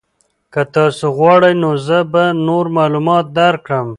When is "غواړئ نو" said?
1.17-1.71